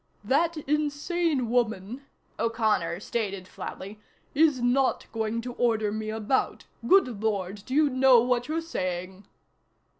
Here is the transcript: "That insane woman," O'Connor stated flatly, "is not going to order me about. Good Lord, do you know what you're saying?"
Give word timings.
"That 0.23 0.57
insane 0.57 1.47
woman," 1.51 2.07
O'Connor 2.39 2.99
stated 3.01 3.47
flatly, 3.47 3.99
"is 4.33 4.59
not 4.59 5.05
going 5.11 5.41
to 5.41 5.53
order 5.53 5.91
me 5.91 6.09
about. 6.09 6.65
Good 6.87 7.21
Lord, 7.21 7.61
do 7.67 7.75
you 7.75 7.87
know 7.87 8.19
what 8.19 8.47
you're 8.47 8.61
saying?" 8.61 9.27